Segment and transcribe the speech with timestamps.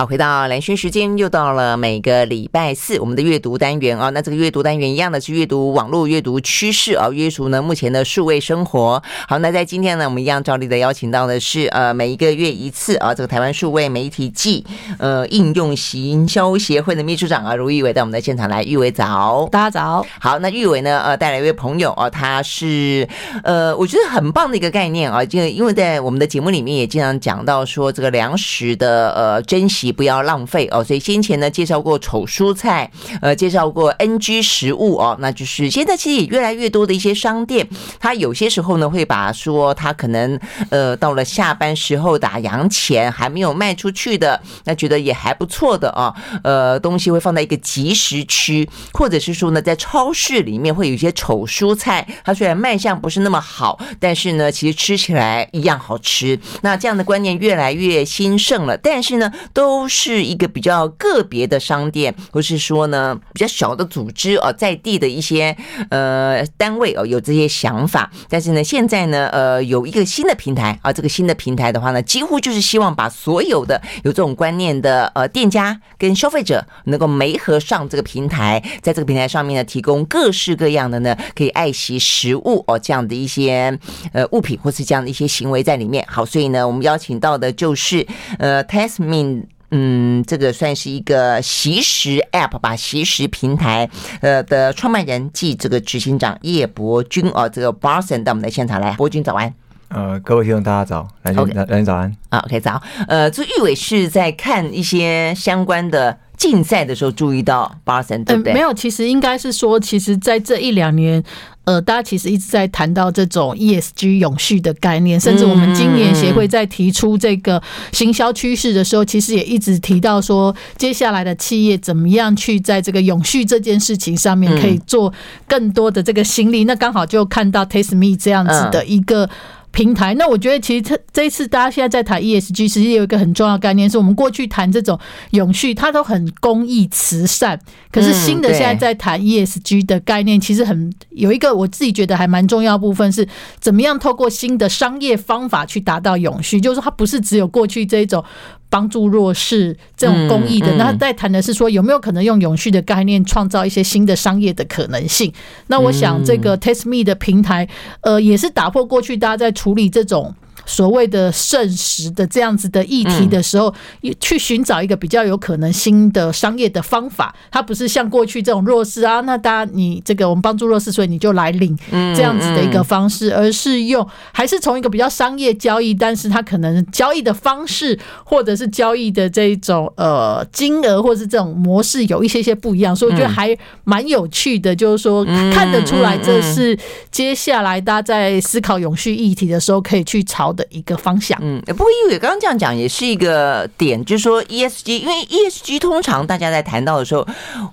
[0.00, 4.08] 好，回到蓝轩时间，又到了每个礼拜四我们的阅读单元啊。
[4.08, 9.02] 那这个阅读单元一样的是阅读网络阅读趋势啊，阅读呢目前的数位生活。
[9.28, 14.64] 好，那在今天呢，我们一样照例的邀请到的是呃每一个月一次啊，这个台湾数位媒体暨
[14.98, 18.64] 呃应用行销协会的秘书长啊，卢玉伟到我们的现场来。
[18.64, 20.06] 玉伟早，大家早。
[20.18, 23.06] 好，那玉伟呢呃带来一位朋友啊，他是
[23.44, 29.89] 呃我觉得很棒的一个概念啊，就因为在我们的节目里面也经常讲到说这个粮食的呃珍惜。
[29.92, 32.90] 不要浪费哦，所以先前呢介绍过丑蔬菜，
[33.20, 37.68] 呃，介绍过 NG 食物哦，那就是现在其实也越来越多的一些商店，
[37.98, 40.38] 它有些时候呢会把说它可能
[40.70, 56.38] 呃到了下班时候打烊前还没有卖出去的，那觉得也还不错的啊，呃，东西会放在一个即时区，或者是说呢在超市里面会有一些丑蔬菜，它虽然卖相不是那么好，但是呢其实吃起来一样好吃。
[56.62, 59.79] 那这样的观念越来越兴盛了，但是呢都。
[59.80, 65.56] 都是一个比较个别的商店，或是说呢比较小的组织哦，在地的一些
[65.88, 83.78] 呃单位哦有这些想法，但是呢现在呢呃有一个新的平台啊，这个新的平台的话呢，几乎就是希望把所有的有这种观念的呃店家跟消费者能够媒合上这个平台，在这个平台上面呢提供各式各样的呢可以爱惜食物哦这样的一些
[84.12, 86.04] 呃物品或是这样的一些行为在里面。
[86.06, 88.06] 好，所以呢我们邀请到的就是
[88.38, 89.44] 呃 Tasmin。
[89.70, 93.88] 嗯，这个算是一个习食 App 吧，习食平台
[94.20, 99.54] 呃的创办人暨这个执行长叶伯钧哦，这个 Barson 到我们的现场来，伯钧早安。
[99.88, 101.84] 呃，各位听众大家早，来来来，Okay.
[101.84, 102.80] 早安啊，OK 早。
[103.08, 108.52] 呃，这玉伟是在看一些相关的竞赛的时候注意到 Barson 对不对？
[108.52, 111.22] 呃，没有，其实应该是说，其实在这一两年。
[111.64, 125.12] 呃，大家其实一直在谈到这种 ESG 永续的概念，甚至我们今年协会在提出这个行销趋势的时候，其实也一直提到说，接下来的企业怎么样去在这个永续这件事情上面可以做
[125.46, 126.64] 更多的这个心力。
[126.64, 129.28] 那刚好就看到 Taste Me 这样子的一个。
[129.72, 134.98] 平台，那我觉得其实这这一次大家现在在谈 ESG，其实有一个很重要的概念，是我们过去谈这种
[135.30, 137.58] 永续，它都很公益慈善。
[137.92, 143.26] 可是新的现在在谈 ESG 的概念，其实很有一个我自己觉得还蛮重要的部分，是
[143.60, 148.24] 怎么样透过新的商业方法去达到永续，就是说它不是只有过去这种。
[148.70, 155.30] 帮助弱势这种公益的，那在谈的是说有没有可能用永续的概念创造一些新的商业的可能性？
[155.66, 157.68] 那我想这个 tesme 的平台，
[158.02, 160.34] 呃，也是打破过去大家在处理这种。
[160.70, 163.74] 所谓的剩食的这样子的议题的时候，
[164.20, 171.76] 去寻找一个比较有可能新的商业的方法，它不是像过去这种弱势啊，那大家你这个我们帮助弱势，所以你就来领
[172.14, 186.78] 这样子的一个方式，而是用还是从一个比较商业交易，但是它可能交易的方式或者是交易的这种呃金额或者是这种模式有一些些不一样，所以我觉得还蛮有趣的，就是说看得出来这是
[187.10, 197.26] 接下来大家在思考永续议题的时候可以去朝的一个方向，嗯，不过因为刚刚这样讲也是一个点，就是说 ESG，因为 ESG 通常大家在谈到的时候，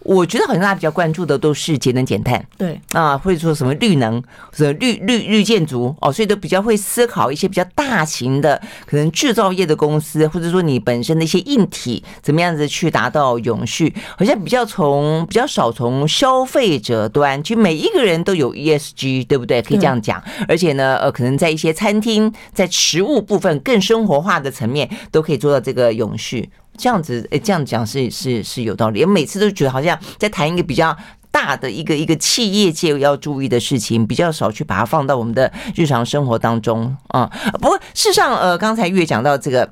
[0.04, 19.62] 我觉得好像大家比较关注的都是节能减碳，对啊，或者说什么绿能、什么绿绿绿建筑哦，所以都比较会思考一些比较大型的可能制造业的公司，或者说你本身的一些硬体怎么样子去达到永续，好像比较从比较少从消费者端，其实每一个人都有 ESG，对不对？
[19.62, 22.66] 可以这样讲，而且呢，呃，可能在一些餐厅在。
[22.78, 29.04] 食物部分更生活化的层面都可以做到这个永续，这样子诶，这样讲是是是有道理。
[29.04, 30.96] 我每次都觉得好像在谈一个比较
[31.32, 37.28] 大的一个一个企业界要注意的事情，比较少去把它放到我们的日常生活当中啊。
[37.54, 39.68] 不过事实上，呃，刚才月讲到这个，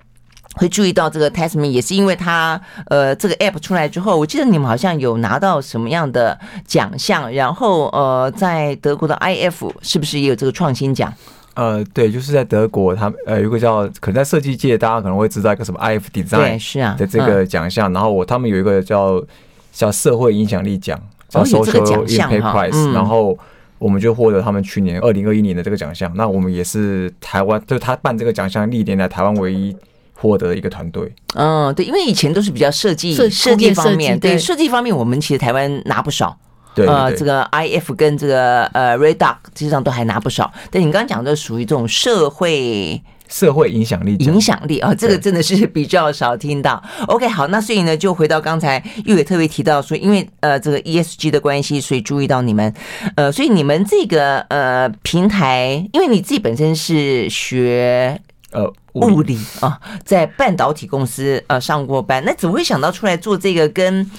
[0.55, 11.13] 会注意到这个 Tasme 也是因为它呃这个 App 出来之后，我记得你们好像有拿到什么样的奖项，然后呃在德国的 IF 是不是也有这个创新奖？
[11.55, 19.23] 呃，对，就是在德国，他们呃有个叫，可能在设计界，大家可能会知道一个什么 iF Design 是啊的这个奖项，然后我他们有一个叫
[19.71, 23.37] 叫社会影响力奖，叫 Social Impact Prize，然后
[23.77, 29.75] 我们就获得他们去年二零二一年的这个奖项，那我们也是台湾，就是他办这个奖项历年来台湾唯一
[30.13, 31.13] 获得一个团队。
[31.35, 36.37] 嗯，对，因为以前都是比较设计设计方面，对设计方面，我们其实台湾拿不少。
[36.77, 40.51] 呃，这个 IF 跟这个呃 Red Dot 实际上都还拿不少。
[40.69, 46.81] 但你刚刚讲的属于这种社会社会影响力影响力啊，这个真的是比较少听到。
[47.07, 52.73] OK，好，那所以呢，就回到刚才育伟特别提到说，因为呃这个 ESG 的关系，所以注意到你们
[53.15, 58.21] 呃，所以你们这个呃平台，因为你自己本身是学。
[58.55, 64.09] 呃物理啊，在半导体公司呃上过班，那怎么会想到出来做这个跟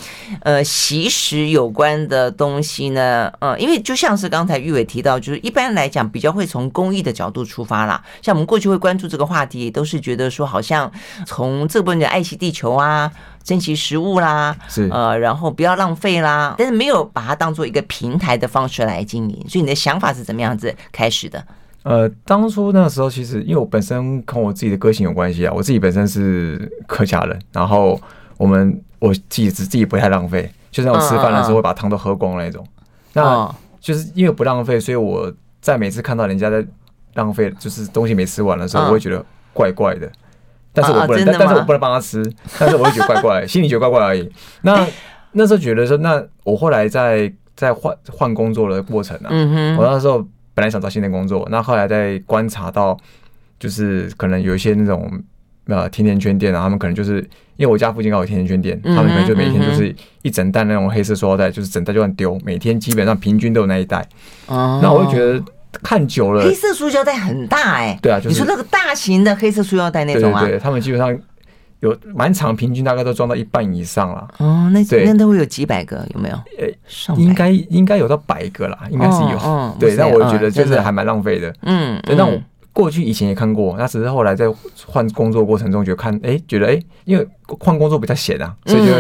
[0.42, 3.32] 呃习食有关的东西呢？
[3.40, 8.04] 呃，因为就像是刚才玉伟提到，就是一般来讲比较会从公益的角度出发啦。
[8.20, 10.92] 像我们过去会关注这个话题，都是觉得说好像
[11.24, 13.10] 从这部分的爱惜地球啊、
[13.42, 19.42] 珍惜食物啦，是呃，然后不要浪费啦，但是没有把它当做一个平台的方式来经营。
[19.48, 21.42] 所以你的想法是怎么样子开始的？
[21.86, 28.00] 呃，当初那个时候，其实因为我本身跟我自己的个性有关系啊，我自己本身是客家人，然后
[28.36, 32.66] 我们我自己自己不太浪费，就是我吃饭的时候会把汤都喝光那种。
[33.12, 33.48] 那
[33.80, 36.66] 就是因为不浪费，所以我在每次看到人家在
[37.14, 40.10] 浪费，就是东西没吃完的时候，我会觉得怪怪的。
[40.72, 42.20] 但是我不能，但但是我不能帮他吃，
[42.58, 44.28] 但是我会觉得怪怪，心里觉得怪怪而已。
[44.62, 44.84] 那
[45.30, 49.30] 那时候觉得说，那我后来在在换换工作的过程啊，
[49.78, 50.26] 我那时候。
[50.56, 52.96] 本来想找新的工作，那后来在观察到，
[53.60, 55.12] 就是可能有一些那种
[55.66, 57.18] 呃甜甜圈店啊，他们可能就是
[57.56, 64.08] 因为我家附近刚好有甜甜圈店，他们可能就每天就是一整袋那种黑色塑料袋，就是整袋就乱丢，每天基本上平均都有那一袋。
[64.46, 65.44] 哦，那我就觉得
[65.82, 71.16] 看久了，黑色塑胶袋很大哎、欸，对啊，就是你说那个大型的黑色塑胶袋那种啊，对，对，对，他们基本上。
[71.80, 74.26] 有满场平均大概都装到一半以上了。
[74.38, 76.36] 哦，那那都会有几百个，有没有？
[76.58, 79.38] 呃，应该应该有到百个啦，应该是有。
[79.38, 81.54] 哦，对，那我觉得就是还蛮浪费的。
[81.62, 82.40] 嗯，对，那我
[82.72, 84.46] 过去以前也看过，那只是后来在
[84.86, 87.28] 换工作过程中，就看，哎，觉得哎，因为
[87.60, 88.92] 换工作比较闲啊，所以就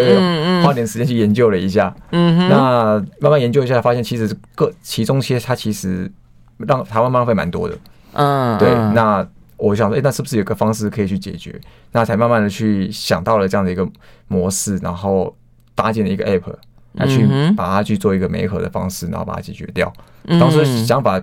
[0.62, 1.94] 花点时间去研究了一下。
[2.12, 6.10] 嗯，那慢慢研究一下，发现其实各其中些它其实
[6.58, 7.76] 让台湾浪费蛮多的。
[8.12, 9.26] 嗯，对，那。
[9.56, 11.58] 我想说，哎，那是不是有个方式可以去解决？
[11.92, 13.88] 那才慢慢的去想到了这样的一个
[14.28, 15.34] 模式，然后
[15.74, 16.54] 搭建了一个 app
[16.92, 17.26] 来去
[17.56, 19.92] 把它去做一个媒合的方式，然后把它解决掉。
[20.40, 21.22] 当时想法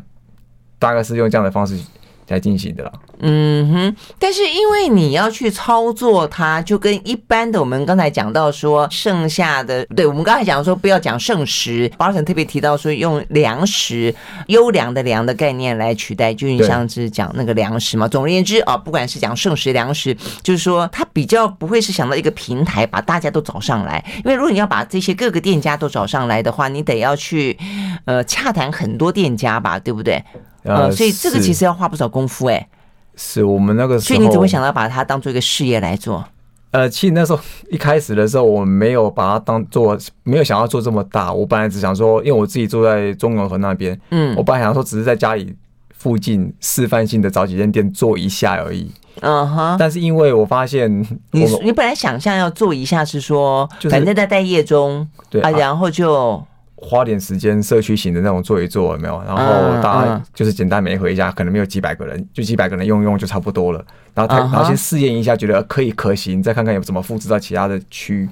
[0.79, 1.79] 大概是用这样的方式
[2.29, 2.91] 来进行的啦。
[3.19, 14.13] 嗯哼，但是因为你要去操作它，就跟一般的我们刚才讲到说剩下的，对，我们刚才讲说不要讲剩食，巴尔森特别提到说用粮食
[14.47, 18.07] 优良的粮的概念来取代，就你像是讲那个粮食嘛。
[18.07, 27.57] 总而言之啊，不管是讲剩食粮食，就是说它比较不会是想到一个平台把大家都找上来，因为如果你要把这些各个店家都找上来的话，你得要去
[28.05, 30.21] 呃洽谈很多店家吧，对不对？
[30.63, 32.67] 呃，所以这个其实要花不少功夫哎、欸。
[33.15, 36.25] 是我们那个时候，所以你怎么会想到把它当做一个事业来做？
[36.71, 37.39] 呃，其实那时候
[37.69, 41.31] 一开始的时候，我没有把它当做，没有想要做这么大。
[41.31, 45.55] 我本来只想说，因为我自己住在中永和那边，嗯，我本来想说只是在家里
[45.93, 48.91] 附近示范性的找几间店做一下而已。
[49.19, 49.77] 嗯哼。
[49.77, 50.89] 但是因为我发现
[51.33, 56.43] 我，你你本来想象要做一下是说，反正在待业中，对啊，然后就。
[56.83, 59.23] 花点时间社区型的那种做一做有没有？
[59.25, 59.41] 然后
[59.81, 63.83] 大家就是简单每回一下，可能没有几百个人，就几百个人用用就差不多了。
[64.13, 68.27] 然后他然后先试验一下，觉得可以可行，再看看有怎么复制到其他的区。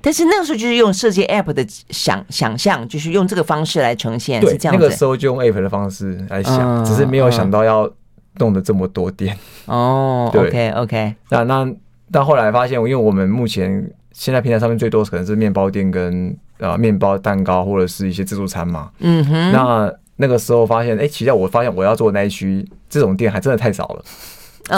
[0.00, 4.78] 但是那个时候就是用设计 App 的想想象，就是用这个方式来呈现，是这样。
[4.78, 7.90] 那个时候就用 App 的方式来想，只是没有想到要
[8.36, 9.36] 弄得这么多店。
[9.66, 11.14] 哦， OK OK。
[11.30, 11.68] 那那
[12.12, 16.36] 但后来发现，因为我们目前现在平台上面最多可能是面包店跟。
[16.58, 18.90] 呃，面包、蛋糕或者是一些自助餐嘛。
[18.98, 19.52] 嗯哼。
[19.52, 24.04] 那那个时候发现，哎、欸，其实我发现我要做的那一区这种店还真的太少了，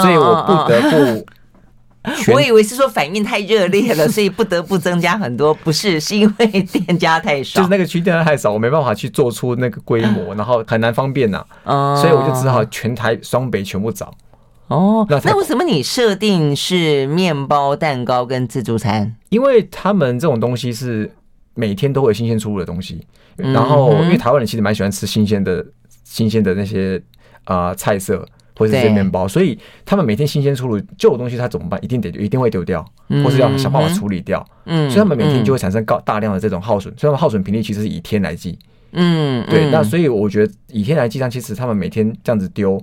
[0.03, 1.27] 所以我不得不。
[2.33, 5.53] 我以为是说反应太热烈了，所以不得不增加很多。
[5.53, 7.61] 不是，是因为店家太少。
[7.61, 11.45] 就是那个区店家太少，我没办法去做出那个规模， 然后很难方便呐。
[11.65, 11.99] 哦。
[12.01, 14.13] 所以我就只好全台双北全部找。
[14.69, 15.07] 哦。
[15.11, 19.15] 那那为什么你设定是面包、蛋糕跟自助餐？
[19.29, 21.11] 因为他们这种东西是。
[21.55, 23.05] 每天都会有新鲜出炉的东西，
[23.37, 25.65] 然后因为台湾人其实蛮喜欢吃新鲜的、
[26.05, 27.01] 新鲜的那些
[27.45, 28.27] 啊、呃、菜色
[28.57, 31.83] 或者这些面包，所以他们每天新鲜出炉旧的东西他怎么办？
[31.83, 32.85] 一定得一定会丢掉，
[33.25, 34.47] 或是要想办法处理掉。
[34.67, 38.59] 嗯，所以他们每天就会产生高大量的这种耗损，所以他们耗损频率其实是以天来计。
[38.93, 39.71] 嗯，对。
[39.71, 42.83] 那所以我觉得以天来计算，其实他们每天这样子丢，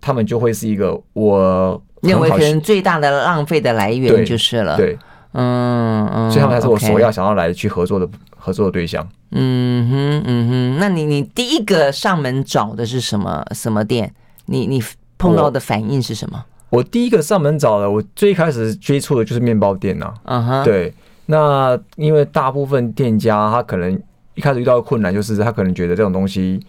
[0.00, 4.76] 他们就会是一个我认为可能最大的浪费的来源就是了。
[4.76, 4.96] 对。
[5.34, 9.06] 嗯嗯，所以他们才是我所要想要来去合作的合作的对象。
[9.30, 14.12] 嗯哼嗯哼，那你你第一个上门找的是什么什么店？
[14.46, 14.82] 你你
[15.18, 16.44] 碰到的反应是什么？
[16.70, 20.14] 我第一个上门找的，我最开始接触的就是面包店呐。
[20.24, 20.94] 嗯哼，对。
[21.26, 24.00] 那因为大部分店家他可能
[24.34, 26.60] 一开始遇到的困难就是他可能觉得这种东西，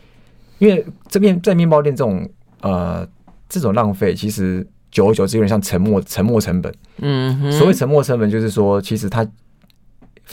[0.60, 2.28] 因为这边在面包店这种
[2.62, 3.08] 呃
[3.48, 4.68] 这种浪费其实。
[4.92, 6.74] 久而久之，有点像沉没沉没成本。
[7.00, 9.28] 嗯，所谓沉没成本，就是说，其实它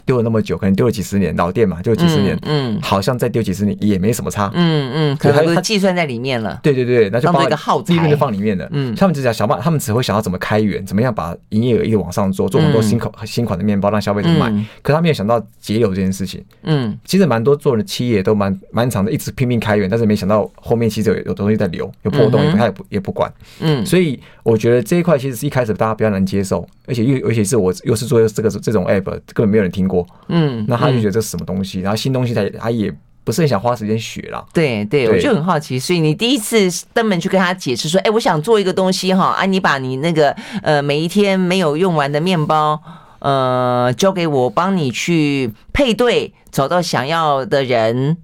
[0.04, 6.58] 丢了那么久，可能丢了几十年，老店嘛，丢了几十年，嗯，好像再丢几十年也没什么差，嗯嗯，可能都计算在里面了。
[6.62, 8.68] 对对对，那就放一个耗材，利润就放里面了。
[8.72, 14.52] 嗯，他们只想想办法，他们只会想要怎么开源，怎么样把营业额一直往上做，做很多新口新款的面包让消费者买。
[14.82, 16.44] 可他没有想到节流这件事情。
[16.62, 23.32] 嗯，其实蛮多做的企业都蛮蛮长的，一直拼命开源，但是没想到后面其实有有东西在流，有破洞，他也不也不管。
[23.60, 30.06] 嗯，所以我觉得这一块其实是一开始大家比较难接受，而且又而且是我又是做这个这种 app，根本没有人听过。
[30.28, 32.92] 嗯，那他就觉得这是什么东西，然后新东西他他也
[33.24, 34.44] 不是很想花时间学了。
[34.52, 42.80] 对对，我就很好奇，所以你第一次登门去跟他解释说，哎，我想做一个东西哈，啊，你把你那个呃每一天没有用完的面包
[43.20, 48.16] 呃交给我，帮你去配对，找到想要的人。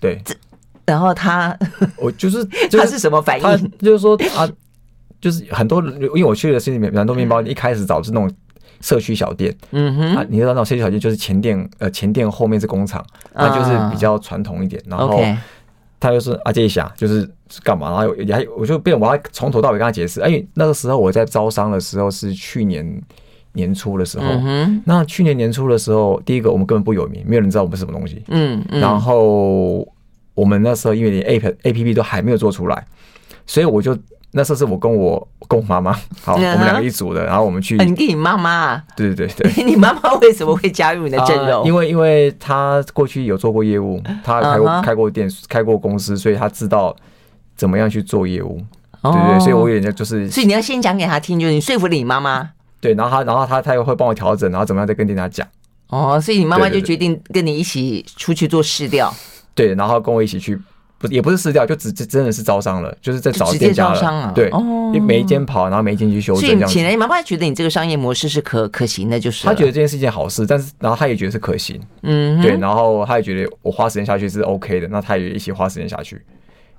[0.00, 0.20] 对，
[0.84, 1.56] 然后他
[1.96, 3.72] 我 就是他是什么反应？
[3.78, 4.50] 就是说他
[5.20, 8.30] 就是很多，因为我去的是里面蛮多面包，一开始找是那种。
[8.84, 14.82] 社区小店，嗯哼，啊，你知道那种社区小店就是前店，呃，前店后面是工厂，那就是比较传统一点。
[14.86, 15.22] 然后
[15.98, 17.26] 他就是啊，这一下就是
[17.62, 17.88] 干嘛？
[17.88, 20.20] 然后也还我就变，我要从头到尾跟他解释。
[20.20, 23.02] 哎，因为那个时候我在招商的时候是去年
[23.54, 24.26] 年初的时候，
[24.84, 29.78] 那去年年初的时候，第一个我们根本不有名，没有人知道我们是什么东西，嗯，然后
[30.34, 32.86] 我们那时候因为连 A P A P P 都还没有做出来，
[33.46, 33.96] 所以我就。
[34.36, 35.92] 那时候是我跟我跟我妈妈，
[36.24, 37.76] 好，我们两个一组的，然后我们去。
[37.76, 38.76] 你跟你妈妈？
[38.96, 39.62] 对对对对。
[39.62, 41.64] 你妈妈为什么会加入你的阵容？
[41.64, 46.94] 因为因为她过去有做过业务，她开过开过店，开过公司，所以她知道
[47.54, 48.60] 怎么样去做业务。
[49.02, 50.28] 对对，所以我有点就是。
[50.28, 52.50] 所以你要先讲给她听，就是你说服了你妈妈。
[52.80, 55.46] 对，然后她然后她她又会帮我调整，然后怎么样再跟店家讲。
[55.90, 59.14] 哦，所以你妈妈就决定跟你一起出去做试调。
[59.54, 60.60] 对，然后跟我一起去。
[61.08, 63.94] 也不是撕掉，就只真的是招商了，就是在找店家了。
[64.00, 66.40] 商啊，对，因为每一间跑，然后每一间去修正。
[66.40, 66.68] 所以。
[66.68, 69.46] 显然，你妈妈觉得你这个商业模式是可可行的，就是。
[69.46, 71.80] 他觉得这件事一件好事，但是然后他也觉得是可行。
[72.02, 76.20] 嗯，对，然后他也觉得我花时间下去是 OK 的，那他也一起花时间下去。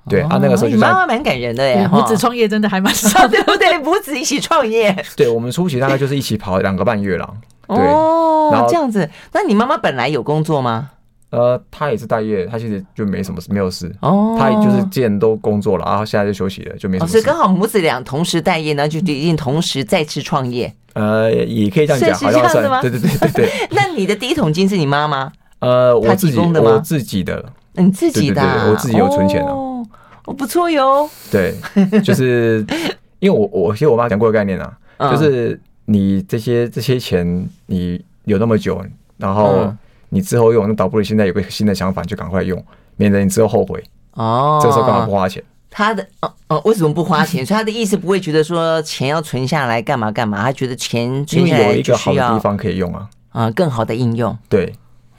[0.08, 0.76] 对啊，那个时候就。
[0.76, 3.76] 你妈妈蛮感人的耶，母子创业真的还蛮 少，对不对？
[3.78, 4.94] 母子一起创业。
[5.16, 7.28] 对，我们初期大概就是一起跑两个半月了。
[7.66, 9.10] 对，哦，这样子。
[9.32, 10.90] 那你妈妈本来有工作吗？
[11.30, 13.92] 呃，他也是待业，他其实就没什么事，没有事。
[14.00, 17.12] 哦，他就是既然都工作了，然后现在就休息了，就没什么事。
[17.12, 20.72] 所以刚好母子俩同时待业呢，就决定同时再次创业。
[20.94, 22.80] 呃，也可以这样讲，是这样子吗？
[22.80, 23.50] 对对对对对。
[23.72, 25.30] 那你的第一桶金是你妈妈？
[25.58, 26.70] 呃，我自己的吗？
[26.70, 27.44] 我自己的。
[27.72, 28.42] 你自己的？
[28.70, 29.50] 我自己有存钱的。
[29.50, 29.84] 哦，
[30.24, 31.10] 我不错哟。
[31.30, 31.54] 对，
[32.02, 32.64] 就是
[33.18, 38.80] 因为我我其实我妈讲过个概念啊，就是你这些这些钱你有那么久，
[39.18, 39.74] 然后。
[40.08, 42.62] 你之后用，那倒不如现在有个新的想法，就赶快用，
[42.96, 43.82] 免得你之后后悔。
[44.12, 45.42] 哦，这个时候干嘛不花钱？
[45.68, 47.44] 他的哦哦，为什么不花钱？
[47.44, 53.08] 所以他的意思不会觉得说钱要存下来干嘛干嘛，他觉得钱存下来有一个好的地方可以用啊。
[53.30, 54.36] 啊，更好的应用。
[54.48, 54.72] 对。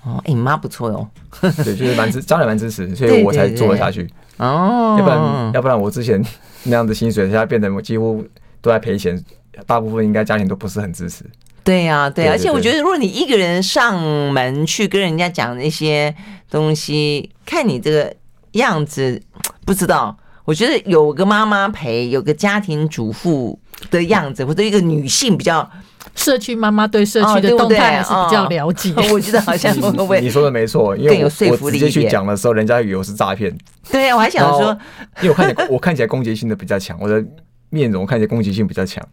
[0.03, 1.07] 哦，哎，你妈不错哟。
[1.41, 4.09] 对，就是蛮支，家里蛮支持，所以我才做了下去。
[4.37, 4.95] 哦。
[4.97, 6.23] 要不然，要不然我之前
[6.63, 8.25] 那样的薪水，现在变得我几乎
[8.61, 9.21] 都在赔钱，
[9.65, 11.25] 大部分应该家庭都不是很支持。
[11.67, 16.15] 对呀，对，而且我觉得，如果你一个人上门去跟人家讲那些
[16.49, 18.15] 东西，看你这个
[18.53, 19.21] 样子，
[19.65, 20.17] 不知道。
[20.45, 23.59] 我觉得有个妈妈陪，有个家庭主妇
[23.91, 25.69] 的样子，或者一个女性比较
[26.15, 28.93] 社区妈妈对社区的动态还是比较了解。
[29.11, 33.53] 我觉得好像会不会你说的没错，因为我直接去讲的时候，人家以为我是诈骗。
[33.91, 34.77] 对呀，我还想说，
[35.21, 37.21] 因为我看起来 我看起来攻击性的比较强，我的。
[37.69, 39.05] 面容看起来攻击性比较强，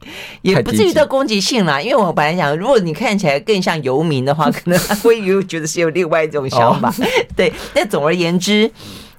[0.42, 1.80] 也不至于到攻击性啦。
[1.80, 6.94] 因为我本来想，如果你看起来更像游民的话， 可能他会有觉得是有另外一种想法。
[7.34, 8.70] 对，但总而言之，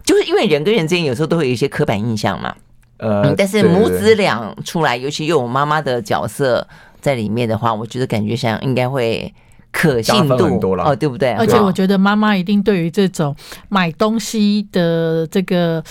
[0.06, 2.56] 就是因为人跟人之间有时候都会有一些刻板印象嘛。
[2.98, 6.66] 呃，但是母子俩出来，尤其有我妈妈的角色
[7.02, 9.34] 在里面的话，我觉得感觉上应该会
[9.70, 11.34] 可信度哦，对不对？
[11.34, 13.36] 而且我觉得妈妈一定对于这种
[13.68, 15.84] 买东西的这个。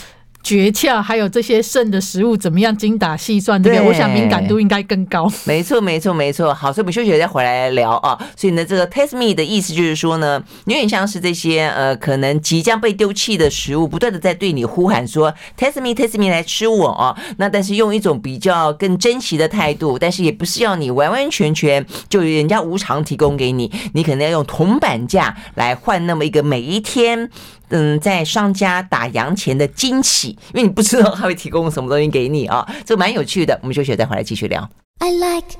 [0.44, 3.88] 诀窍，还有这些剩的食物怎么样精打细算，对不对？
[3.88, 5.26] 我想敏感度应该更高。
[5.44, 6.52] 没错，没错，没错。
[6.52, 8.16] 好，所以我们休息再回来聊啊。
[8.36, 17.16] 所以呢，这个 Taste Me 的意思就是说呢，有点像是这些呃，可能即将被丢弃的食物，不断的在对你呼喊说 Taste Me，Taste Me 来吃我啊。
[17.38, 27.30] 那但是用一种比较更珍惜的态度，但是也不是要你完完全全就人家无偿提供给你，你可能要用铜板价来换那么一个每一天。
[27.68, 33.58] 嗯，在商家打烊前的惊喜，因为你不知道他会提供什么东西给你啊，这蛮有趣的。
[33.62, 34.68] 我们休息再回来继续聊。
[34.98, 35.56] I like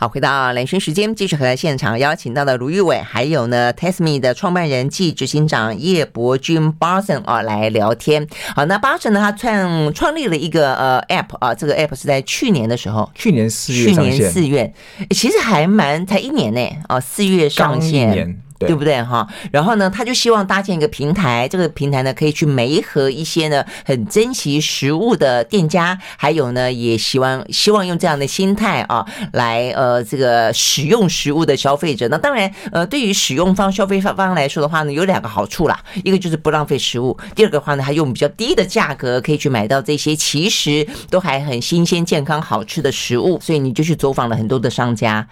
[0.00, 8.26] 好，回到蓝轩时间，继续和现场邀请到的卢玉伟，还有呢，Tasteme 的创办人暨执行长叶伯君 Barson 啊来聊天。
[8.56, 14.72] 好，那 Barson 呢，他创创立了一个呃 App 啊，这个 App 是在去年的时候，去年四月，去年四月，
[15.10, 18.40] 其实还蛮才一年呢啊，四月上线。
[18.66, 19.26] 对，不对哈？
[19.50, 32.06] 然后呢，他就希望搭建一个平台，这个平台呢可以去媒合一些呢很珍惜食物的店家，还有呢也希望希望用这样的心态啊来呃这个使用食物的消费者。
[32.08, 45.26] 那当然呃对于使用方消费方来说的话呢，有两个好处啦，一个就是不浪费食物，第二个话呢还用比较低的价格可以去买到这些其实都还很新鲜、健康、好吃的食物，所以你就去走访了很多的商家。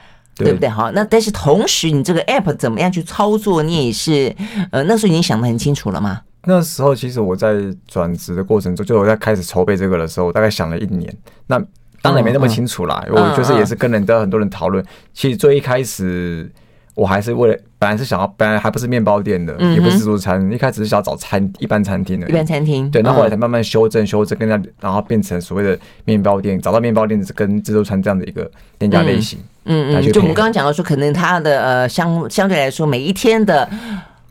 [0.44, 0.68] 对不对？
[0.68, 3.62] 好，那但是同时，你这个 app 怎么样去操作？
[3.62, 4.34] 你也是，
[4.70, 6.20] 呃，那时候已经想得很清楚了吗？
[6.44, 7.54] 那时候其实我在
[7.86, 11.14] 转职的过程中，就我在开始筹备这个的时候，我大概想了一年。
[11.46, 11.58] 那
[12.00, 14.84] 当然没那么清楚啦，我就是也是跟人的很多人讨论。
[15.12, 16.50] 其实最一开始。
[16.94, 22.90] 我还是为了，本来是想要，本来还不是面包店的，嗯、也不是自助餐，一开始是想要找餐一般餐厅的，一般餐厅。
[22.90, 29.38] 对，那后来才慢慢修正、修正，跟他，然后变成所谓的面包店，找到面包店跟自助餐这样的一个店家类型。
[29.68, 33.68] 嗯嗯，就我们刚刚讲到说，可能它的呃相相对来说，每一天的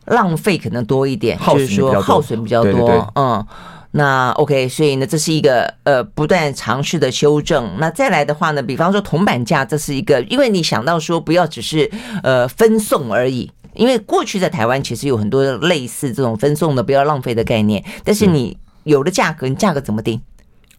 [0.04, 3.46] 浪费可能多一点，就是说耗损比较多，对对对嗯。
[3.92, 7.70] 那 OK，所以呢，这是一个呃不断尝试的修正。
[7.78, 11.90] 那再来的话呢，比方说铜板价，这是一个，因为你想到说不要只是
[12.22, 18.54] 呃分送而已，因为过去在台湾其实有很多类似这种分送的不要浪费的概念，但是你
[18.84, 20.20] 有了价格，你价格怎么定？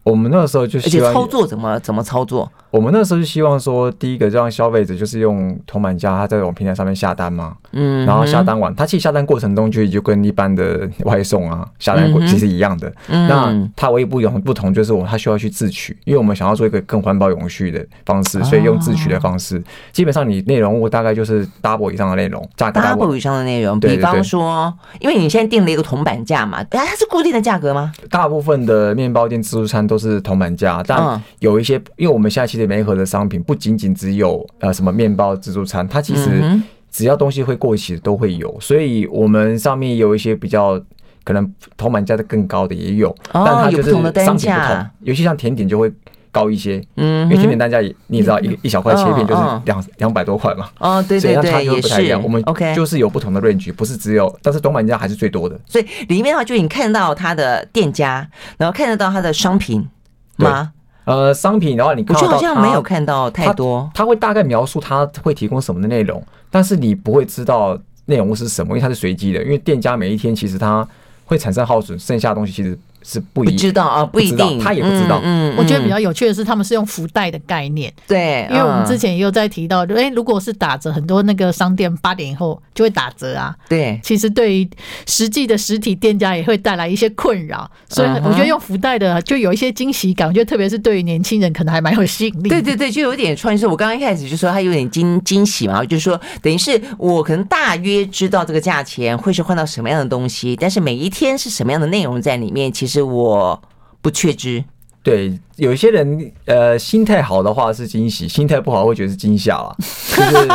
[0.02, 2.50] 我们那时候就希望而且操作怎么怎么操作？
[2.70, 12.90] 我们那时候就希望说，第一个让消费者就是用铜板价，他在我们平台上面下单嘛，嗯，然后下单完，他其实下单过程中就就跟一般的外送啊下单过其实一样的。
[13.08, 19.58] 嗯、那它唯一不同不同就是我们他需要去自取，因为我们想要做一个更环保永续的方式，所以用自取的方式。
[19.58, 19.62] 哦、
[19.92, 23.78] 基本上你内容物大概就是 double 以上的内容，价格 double 以上的内容。
[23.78, 27.92] 比方说，因为你现在定了一个铜板价嘛，它是固定的价格吗？
[28.08, 32.70] 大部分的面包店自助餐都是铜板价，但有一些，因为我们现在其实。
[32.70, 36.40] 每一盒的商品不仅仅只有呃什么面包自助餐，它其实
[36.90, 40.80] 只要东西会过期的都会有，所以我们上面有一些比较
[41.24, 43.92] 可能铜板价的更高的也有，但它就是
[44.24, 45.92] 商品不同，尤其像甜点就会
[46.32, 59.88] 高一些，嗯，因为甜点单价也你也知道一一小块切片就是两两百多块嘛，哦对对对，也是，我们 OK 就是有不同的 range，不是只有，但是铜板价还是最多的，所以里面的话就你看到它的店家，然后看得到它的商品
[60.36, 60.72] 吗？
[61.10, 63.90] 呃，商品的话，你看到我就好像没有看到太多。
[63.92, 69.42] 他会大概描述他会提供什么的内容，但是你不会知道内容物是什么，因为它是随机的。
[69.42, 70.86] 因为店家每一天其实它
[71.24, 72.78] 会产生耗损，剩下的东西其实。
[73.02, 75.20] 是不一知道啊，不一定，他也不知道。
[75.22, 77.92] 嗯，我觉得比较有趣的是，他们是用福袋的概念。
[78.08, 83.54] 对，因为我们之前也有在提到，就哎，如果是打折，很多那个商店八点以后就会打折啊。
[83.68, 84.68] 对，其实对于
[85.06, 90.26] 实际的实体店家也会带来一些困扰，所以我觉得用福袋的就有一些惊喜感。
[90.26, 92.48] 我觉得特别是对于年轻人，可能还蛮有吸引力。
[92.48, 93.60] 对对对，就有点创意。
[93.60, 103.62] 是我刚刚一开始就说他有点惊惊喜嘛，就是说等于是我可能大约知道这个价钱会是换到什么样的东西，但是每一天是什么样的内容在里面，其实我。
[104.02, 104.64] 不确知，
[105.02, 109.76] 对，有一些人，呃，心态好的话是惊喜，心态不好会觉得是惊吓了，
[110.16, 110.48] 就是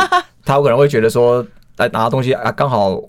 [0.44, 1.46] 他有可能会觉得说，
[1.76, 3.00] 来拿东西啊，刚好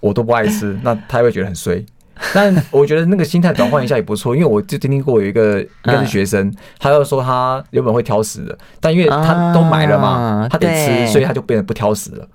[0.00, 1.84] 我都不爱吃，那他会觉得很衰。
[2.32, 6.50] 但我觉得那个心态转换一下也不错，因为我就听听过有一个应该是学生，
[6.80, 12.26] 他就说他原本会挑食的，但因为他都买了嘛，他得吃，所以他就变得不挑食了。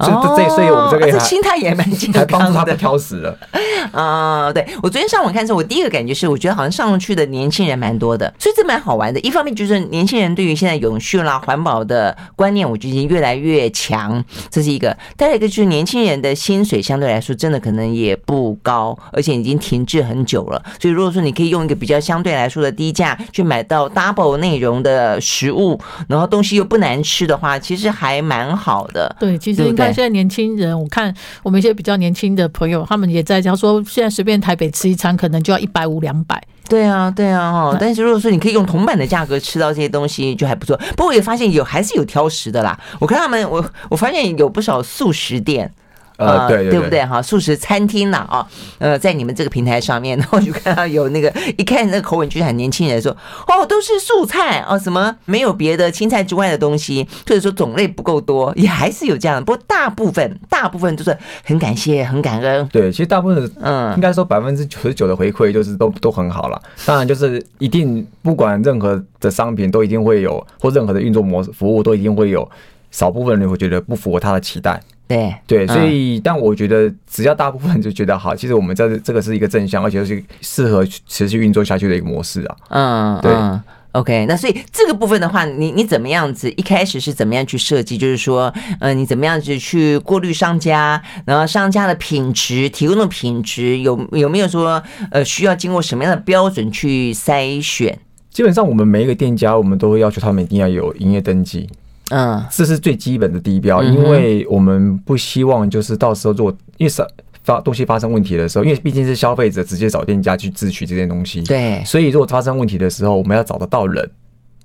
[0.00, 3.36] 所以这，所以我们这个这心态也蛮健康的，还帮助他不挑食了。
[3.92, 9.18] 啊，对，我昨天上网看的时候，我第一个感觉是，我觉得好像上去的年轻人蛮多的，所以这蛮好玩的。
[9.20, 14.96] 一方面就是年轻人对于现在永续啦、环保的观念，我觉得已经越来越强，这是一个。
[15.16, 20.62] 再一个就是年轻人的薪水相对来说真的可能也不高，而且已经停滞很久了。
[20.80, 29.16] 所以如果说你可以用一个比较相对来说的低价去买到 double 内容的食物，然后东西又不难吃的话，其实还蛮好的。
[29.18, 29.87] 对，其实应该。
[29.92, 36.42] 现在年轻人，我看我们一些比较年轻的朋友，他们也在讲说，现在随便台北吃一餐可能就要一百五两百。
[36.68, 37.76] 对啊，对啊，哈。
[37.80, 40.76] 但是如果说你可以用铜板的价格吃到这些东西，就还不错。
[40.90, 42.78] 不过我也发现有还是有挑食的啦。
[42.98, 45.72] 我看他们，我我发现有不少素食店。
[46.18, 47.22] 呃，对对对不对哈？
[47.22, 48.46] 素食餐厅呐啊，
[48.78, 53.12] 呃，在你们这个平台上面， 然后就看到有那个一看那个口吻就是很年轻人说，
[53.46, 59.44] 哦，都是素菜哦，什么没有别的青菜之外的东西，或者说种类不够多，也还是有这样的。
[59.44, 62.68] 不过大部分大部分都是很感谢、很感恩。
[62.72, 66.60] 对，其实大部分嗯，应该说百分之九十九的回馈就是都都很好了。
[66.84, 72.48] 当然就是一定不管任何的商品都一定会有，或任何的运作模式服务都一定会有。
[72.90, 82.56] 少部分人会觉得不符合他的期待，对对，所以但我觉得只要大部分人就觉得好，其实我们这这个是一个正向，而且是适合持续运作下去的一个模式啊。
[82.68, 83.32] 嗯，对
[83.92, 87.96] ，OK，那所以这个部分的话，你你怎么样子一开始是怎么样去设计？
[87.96, 97.98] 就是说，嗯，你怎么样子去过滤商家，然后商家的品质提供的品质有有没有说呃需要经过什么样的标准去筛选？
[98.30, 101.66] 基本上我们每一个店家，我们都会要求他们一定要有营业登记。
[102.10, 106.92] 嗯，这是最基本的地标，因为我们不希望就是到时候如果因为
[107.44, 114.10] 发东西发生问题的时候，因为毕竟是消费者直接找店家去自取这件东西，对，所以如果发生问题的时候，我们要找得到人，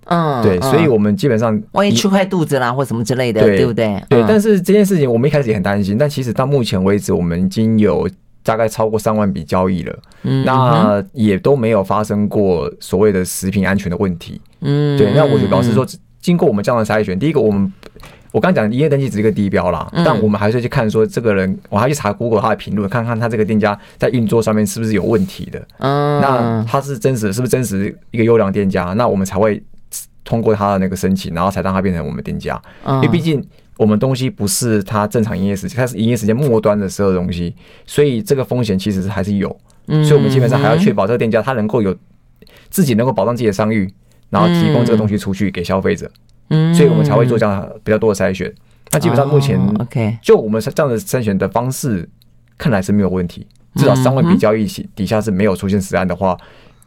[0.06, 4.04] 嗯，对，所以我们基本上万一吃坏肚子啦或什么之类的，对不对？
[4.10, 8.10] 对，但是这件事情我们一开始也很担心，但其实到目前为止，我们已经有
[8.42, 15.86] 大概超过三万笔交易了，嗯，那也都没有发生过所谓的食品安全的问题，嗯，对，那我就表示说。
[16.24, 17.72] 经过我们这样的筛选，第一个，我们
[18.32, 25.62] 我刚讲营业登记只是一个地标啦，但我们还是去看说这个人，我还去查 Google 他的评论，看看他这个店家在运作上面是不是有问题的。
[25.80, 28.94] 嗯，那他是真实，是不是真实一个优良店家？
[28.94, 29.62] 那我们才会
[30.24, 32.60] 通过他的那个申请，然后才让他变成我们店家。
[32.86, 37.54] 因为毕竟我们东西不是他正常营业时间，他是营业时间末端的时候的东西，
[37.86, 39.50] 所以这个风险其实还是有。
[39.86, 41.94] 所以我们基本上还要确保这个店家他能够有
[42.70, 43.94] 自己能够保障自己的商誉。
[44.34, 46.10] 然后提供这个东西出去给消费者，
[46.50, 48.52] 嗯，所以我们才会做这样比较多的筛选。
[48.90, 52.10] 那基本上目前，OK，就我们这样的筛选的方式，
[52.58, 53.46] 看来是没有问题。
[53.76, 54.66] 至少三万笔交易
[54.96, 56.36] 底下是没有出现实案的话，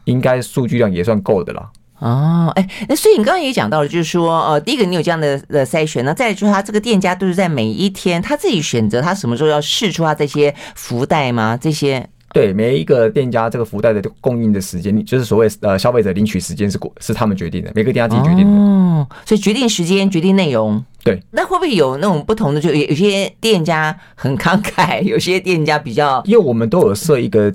[0.03, 1.69] 应该数据量也算够的啦。
[1.99, 11.57] 哦，哎，那所以你刚刚也讲到了，就是说，呃，第一个你有这样的呃筛选，那再来就是他这个店家都是在每一天他自己选择他什么时候要试出他这些福袋吗？
[11.57, 12.09] 这些。
[12.37, 18.51] 对，每一个店家这个福袋的供应的时间，就是所谓呃消费者领取时间是是他们决定的，每个店家自己决定的。
[18.51, 20.83] 哦，所以决定时间，决定内容。
[21.03, 22.61] 对，那会不会有那种不同的？
[22.61, 27.51] 就有有些店家很慷慨，有些店家比较，因为我们都有设一个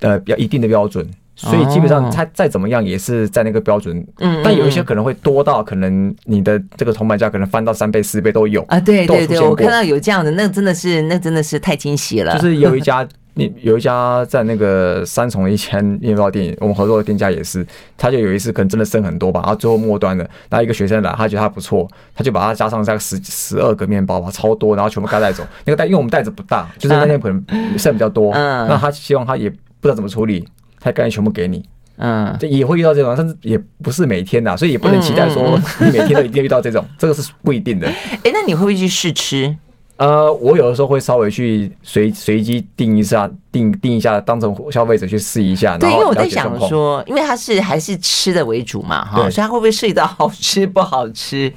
[0.00, 4.02] 呃比较一定的标准，所以基本上他再怎么样也是在那个标准。
[4.20, 8.80] 嗯，但有一些可能会多到可能你的这个铜板价可能翻到三倍四倍都有啊。
[8.80, 12.34] 对对对，我看到有这样的，那真的是那真的是太惊喜了。
[12.38, 13.06] 就是有一家。
[13.34, 17.66] 你有一家在那个三重的一间面包店，我们合作的店家也是，
[17.96, 25.42] 他就有一次可能真的剩很多吧，然后最后末端的，然后一个学生来，他觉得他不错，他就把它加上这个十十二个面包吧，超多，然后全部盖带走。
[25.64, 30.46] 那个袋因为我们袋子不大，就是那天可能剩比较多，嗯，那他希望他也不知道怎么处理，
[30.78, 31.64] 他干脆全部给你，
[31.96, 37.86] 嗯，这也会遇到这种，但是也不是每天的，所以也不能期待说你每天都一定遇到这种，这个是不一定的。
[37.86, 39.56] 哎，那你会不会去试吃？
[40.02, 45.78] 呃，我有的时候会稍微去随随机定一下，定定一下，当成消费者去试一下。
[45.78, 51.48] 对，因为我在想说，因为它是还是吃的为主嘛，哈，所以它会不会涉及到好吃不好吃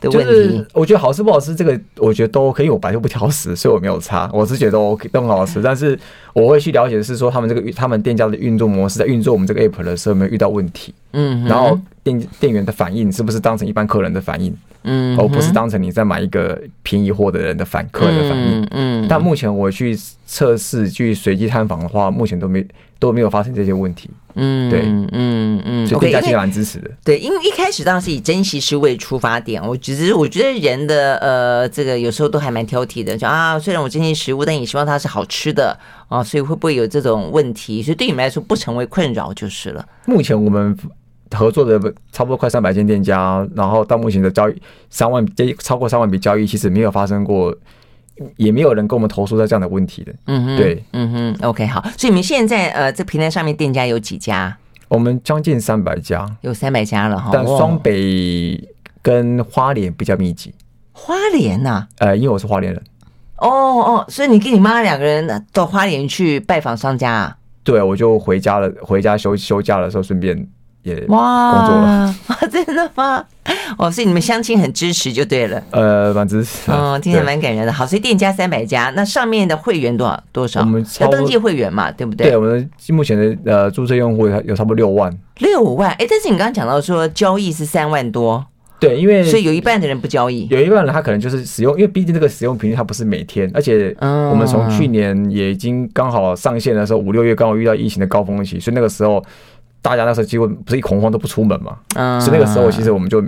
[0.00, 0.24] 的问题？
[0.24, 2.68] 就是我觉得好吃不好吃，这个我觉得都可以。
[2.68, 4.28] 我本来就不挑食，所以我没有差。
[4.32, 5.62] 我是觉得都 OK，都很好吃。
[5.62, 5.96] 但是
[6.32, 10.92] 我会去了解的是说，他们这个他们店家的运作模式，在运作我们这个 app 的时候有没有遇到问题？
[11.12, 14.52] 嗯，然后店店员的反应是不是当成一般客人的反应？
[14.84, 18.66] 嗯，而不是当成你在买一个便宜货的人的反客的反应。
[18.70, 22.66] 嗯，但目前我去测试、去随机探访的话，目前都没
[22.98, 24.10] 都没有发生这些问题。
[24.34, 24.80] 嗯，对，
[25.12, 26.90] 嗯嗯，所以店家其实蛮支持的。
[27.04, 37.82] 对，因为一开始当然是以珍惜食物为出发点，我只是我觉得人的呃，这个有时候都还蛮挑剔的，就啊，虽然我珍惜食物，但也希望它是好吃的啊，所以会不会有这种问题？
[37.82, 39.86] 所以对你们来说不成为困扰就是了。
[40.06, 40.76] 目前我们。
[41.32, 41.78] 合作的
[42.12, 47.54] 差不多快三百间店家，然后到目前的交易三万，这超过三万笔交易，其实没有发生过，
[48.36, 50.12] 也没有人跟我们投诉在这样的问题的。
[50.26, 51.82] 嗯哼，对，嗯哼，OK，好。
[51.96, 54.56] 所以你们现在呃，这平台上面店家有几家？
[54.88, 57.30] 我们将近三百家，有三百家了哈。
[57.32, 58.62] 但双北
[59.00, 60.54] 跟花莲比较密集。
[60.92, 61.86] 花莲呐？
[61.98, 62.82] 呃，因为我是花莲人。
[63.38, 67.36] 哦哦，所以你跟你妈两个人到花莲去拜访商家啊？
[67.64, 70.46] 对，我就回家了，回家休休假的时候顺便。
[70.82, 73.24] 也工作了哇，真的吗？
[73.78, 75.62] 哦，所以你们相亲很支持就对了。
[75.70, 76.70] 呃，蛮支持。
[76.70, 77.72] 嗯，听起来蛮感人的。
[77.72, 80.60] 好，所以店家三百家，那上面的会员多少多少？
[80.60, 82.28] 我们要登记会员嘛，对不对？
[82.28, 85.16] 对，我们目前的呃注册用户有差不多六万。
[85.38, 85.90] 六万？
[85.92, 88.44] 哎，但是你刚刚讲到说交易是三万多，
[88.78, 99.24] 对，因为所以有一半的人不交易，有一半人他可能就是使用，因为毕竟这个使用频率它不是每天，而且我们从去年也已经刚好上线的时候，五六月刚好遇到疫情的高峰期，所以那个时候
[99.82, 103.22] 大家那时候几乎不是一恐慌都不出门嘛，所以那个时候其实我们就。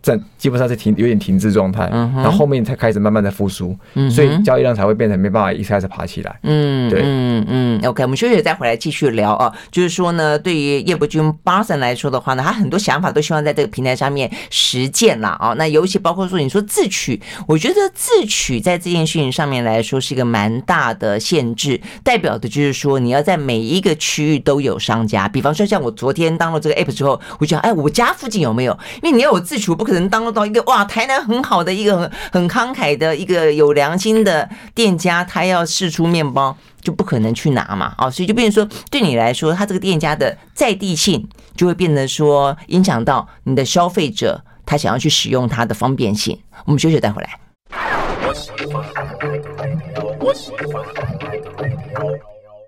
[0.00, 3.76] 在基本上是停有点停滞状态，然后后面才开始慢慢的复苏，
[4.10, 6.38] 所以交易量才会变成没办法一开始爬起来。
[6.42, 9.52] 嗯，对，嗯嗯，OK，我们休息再回来继续聊啊。
[9.70, 15.54] 就是说呢，对于叶伯钧 Barson 来说的话呢，他很多想法都希望在这个平台上面实践了啊。
[15.58, 25.28] 那尤其包括说你说自取，我觉得自取在这件事情上面来说是一个蛮大的限制，代表的就是说你要在每一个区域都有商家。
[25.28, 28.78] 比方说像我昨天当了这个 App 之后，我想哎，我家附近有没有？
[29.02, 29.98] 因为你要有自取，不可能。
[29.98, 46.38] 能当到一个哇，台南很好的一个很很慷慨的一个有良心的店家，他要试出面包就不可能去拿嘛，啊，所以就变成说，对你来说，他这个店家的在地性就会变得说影响到你的消费者，他想要去使用它的方便性。
[46.64, 47.40] 我们休息再回来。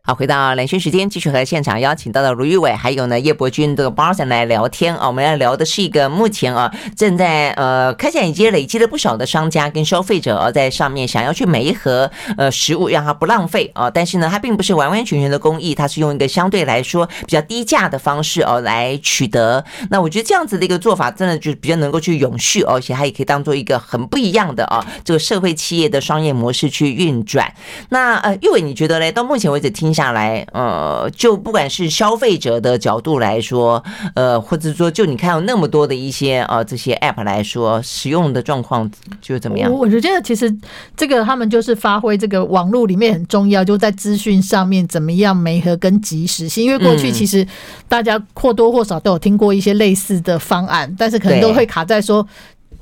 [0.02, 5.06] 好，回到连线时间，继续和现场邀请到的卢玉伟，还有呢叶伯钧这个 Barson 来聊天啊。
[5.06, 13.90] 我们要聊的是一个目前啊正在呃，看起来已经累积了不少的商家跟消费者啊，在上面想要去每一盒呃食物让它不浪费啊。
[13.90, 19.62] 但是呢，它并不是完完全全的公益，它是用一个相对来说比较低价的方式哦来取得。
[19.90, 27.52] 那我觉得这样子的一个做法，真的就比较能够去永续，而且它也可以当做一个很不一样的啊这个社会企业的商业模式去运转。
[27.90, 29.12] 那呃，玉伟你觉得嘞？
[29.12, 30.00] 到目前为止听下。
[30.00, 39.70] 下来，呃，就不管是消费者的角度来说，呃，或者说就你看到那么多的一些呃这些 App 来说，使用的状况就怎么样？
[39.70, 40.50] 我觉得其实
[40.96, 46.64] 这个他们就是发挥这个网络里面很重要，就在资讯上面怎么样媒合跟及时性。
[46.64, 47.46] 因为过去其实
[47.86, 52.26] 大家或多或少都有听过一些类似的方案，但是可能都会卡在说，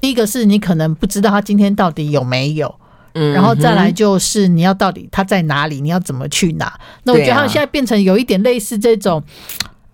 [0.00, 2.72] 第一个是你可能不知道他今天到底有没有。
[3.12, 6.72] 然后再来就是你要到底他在哪里，你要怎么去拿？
[7.04, 9.22] 那我觉得他现在变成有一点类似这种。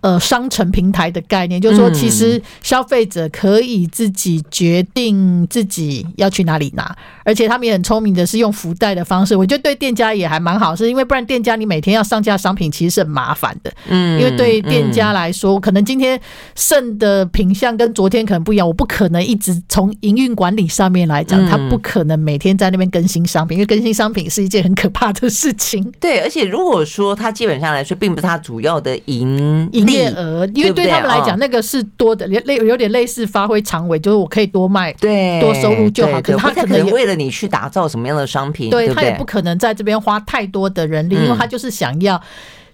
[0.05, 16.21] 呃，商城平台的概念，就是说，其实消费者可以自己决定自己要去哪里拿，而且他们也很聪明的是用福袋的方式，我觉得对店家也还蛮好，是因为不然店家你每天要上架商品其实是很麻烦的，嗯，因为对店家来说，可能今天
[16.53, 25.91] 剩的品相跟昨天可能不一样，我不可能一直从营运管理上面来讲，他不可能每天在那边更新商品，因为更新商品是一件很可怕的事情。
[25.99, 29.94] 对，而且如果说他基本上来说，并不是他主要的营营。
[30.15, 36.21] 额，因为对他们来讲，那个是多的，类有点类似发挥长尾，就是我可以多卖，对，多收入就好。
[36.21, 42.21] 可是他可能为了你去打造什么样的商品，对他也不可能在这边花太多的人力，因为他就是想要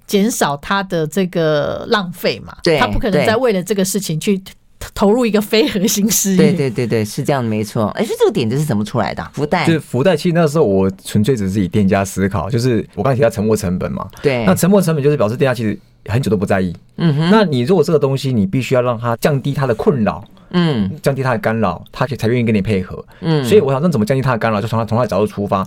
[0.07, 2.55] 减少他的这个浪费嘛。
[2.63, 4.41] 对，他不可能再为了这个事情去
[4.95, 6.37] 投入一个非核心事业。
[6.37, 7.87] 对对对对，是这样的，没错。
[7.89, 9.25] 哎，是这个点子是怎么出来的？
[9.33, 10.15] 福袋，就是福袋。
[10.15, 14.07] 其实那时候我纯粹只是以店家思考，就是我刚才提到沉没成本嘛。
[14.21, 15.77] 对，那沉没成本就是表示店家其实。
[16.07, 25.63] 很久都不在意，嗯哼，那你如果这个东西你必须要让他降低他的困扰，嗯，降低他的干扰，它才愿意跟你配合，嗯，所以我想，那怎么降低他的干扰，就从他从他的角度出发，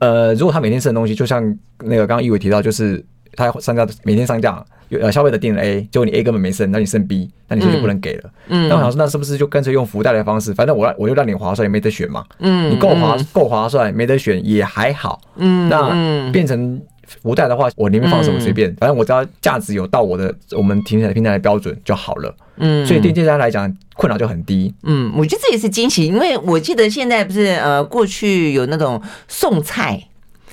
[0.00, 1.42] 呃，如果他每天剩的东西，就像
[1.84, 3.04] 那个刚刚一伟提到，就是
[3.36, 16.82] 他上架每天上架有，呃，消费者订了 A，结果你 A 根本没剩，那你剩 B，那你就不能给了，嗯，那我想说，那是不是就干脆用福袋的方式，反正我我就让你划算，也没得选嘛，嗯，你够划够划算，没得选也还好，嗯，那变成。
[17.20, 22.34] 福袋的话，我里面放什么随便，反正我只要价值有到我的我们平台平台的标准就好了。
[22.56, 24.72] 嗯，所以对店家来讲困扰就很低。
[24.82, 30.08] 嗯，我觉得这也是惊喜，因为我记得现在不是呃过去有那种送菜，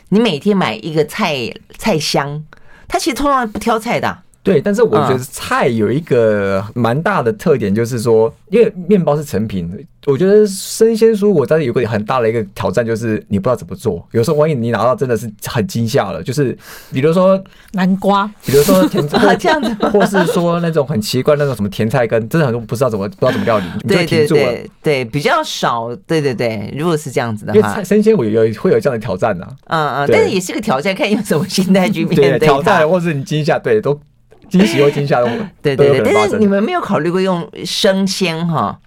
[0.10, 1.36] 你每天买一个菜
[1.78, 2.44] 菜箱，
[2.88, 4.24] 他其实通常不挑菜的啊。
[4.50, 9.70] 对，但是我觉得菜有一个蛮大的特点，就是说，因为面包是成品，
[10.08, 14.04] 我觉得生鲜蔬果但是有个很大的一个挑战，就是你不知道怎么做。
[14.12, 16.58] 有时候万一你拿到真的是很惊吓了，就是
[16.92, 17.40] 比如说
[17.74, 24.42] 南瓜，比如说甜菜 这样子，或是说那种很奇怪那种什么甜菜根，真的很多不知道怎么不知道怎么料理，你就停住了。
[24.42, 25.96] 对对对，对，比较少。
[26.08, 29.48] 对对对，如果是这样子的话，因为菜生鲜我有会有这样的挑战呐。
[29.66, 32.40] 嗯嗯，但是也是个挑战，看用什么心态去面对。
[32.40, 34.00] 对，挑战或是你惊吓，对都。
[34.50, 35.28] 惊喜或惊吓 都
[35.62, 38.80] 对对对，但是你们没有考虑过用生鲜哈？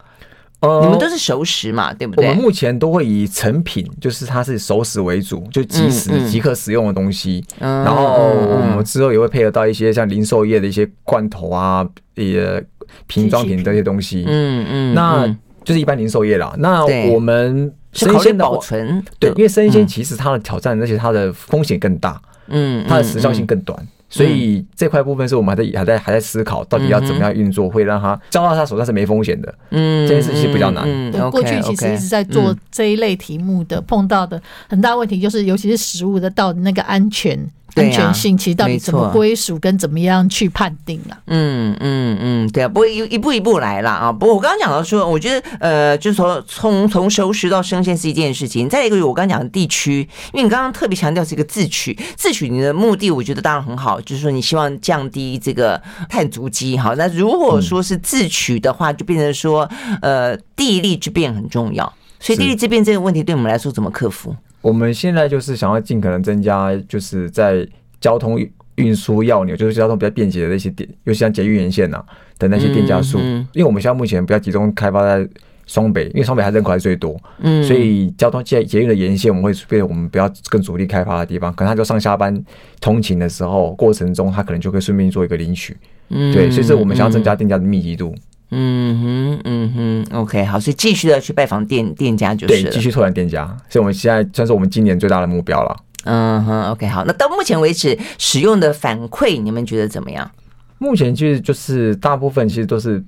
[0.60, 2.28] 呃，你们都是熟食嘛，对不对？
[2.28, 7.44] 我们目前都会以成品，就是它是熟食为主，就即时即可食用的东西。
[7.58, 12.64] 然后我们之后也会配合到一些像零售业的一些罐头啊，也
[13.08, 14.24] 瓶装品这些东西。
[14.28, 15.26] 嗯嗯，那
[15.64, 16.54] 就是一般零售业啦。
[16.58, 22.22] 那我们生鲜的保存，对，因为生鲜其实它的挑战，而且它的风险更大。
[22.46, 23.76] 嗯，它的时效性更短。
[24.12, 29.52] 所以这块部分是我们还在还在还在思考，到底要怎么样运作，会让他交到他手上是没风险的。
[29.70, 30.84] 嗯，这件事情比较难。
[30.86, 37.38] 嗯，过去其实一直在做这一类题目的，碰到的很大问题就是，尤其是食物的到那个安全。
[37.74, 41.16] 安全性其实到底怎么归属跟怎么样去判定啊？
[41.26, 44.12] 嗯嗯嗯，对啊，不会一一步一步来了啊。
[44.12, 48.68] 不过我刚刚讲到说，我觉得呃，就是说从从熟食到生鲜是一件事情。
[48.68, 50.00] 再一个，我刚刚讲的地区，
[50.32, 56.76] 因为你刚刚特别强调是一个自取，自取你的目的，我觉得当然很好，就是说你希望降低这个碳足迹。
[56.76, 59.68] 好，那如果说是自取的话，就变成说
[60.02, 61.90] 呃，地利之变很重要。
[62.20, 64.34] 所以地利之变这个问题对我们来说怎么克服？
[64.62, 67.66] 我们现在就是想要尽可能增加，就是在
[68.00, 68.38] 交通
[68.76, 72.02] 运输要纽，就是交通比较便捷的那些点，尤其像捷运沿线呐
[72.38, 73.18] 的那些店家数。
[73.18, 75.28] 因为我们现在目前比较集中开发在
[75.66, 81.52] 双北，因为双北还人口还是最多，嗯，所以交通捷捷运的沿线，我们会变成我们比较更主力开发的地方。
[81.54, 82.34] 可能他就上下班
[82.80, 85.76] 通勤的时候过程中，他可能就可以顺便做一个领取，
[86.08, 88.14] 嗯，对，所以这我们想要增加店家的密集度。
[88.16, 88.22] 嗯
[88.52, 95.76] 哼，嗯哼，OK，好，所以继续的去拜访店店家就是，对，继续拓展店家，所以我们现在算是我们今年最大的目标了。
[96.04, 100.30] 嗯哼，OK，好，那到目前为止使用的反馈，你们觉得怎么样？
[100.78, 103.02] 目前其实就是大部分其实都是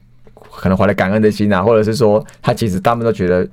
[0.52, 3.46] 可能怀了感恩的心啊，或者是说他其实他们都觉得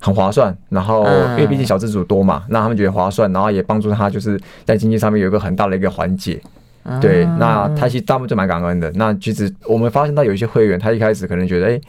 [0.00, 6.42] 很划算，然后因为毕竟小资主多嘛，那他们觉得划算，然后也帮助他就是在经济上面有一个很大的一个缓解。
[7.00, 8.90] 对，那他其实大部分就蛮感恩的。
[8.94, 11.82] 那其实我们发现到有一些会员，他一开始可能觉得哎、欸，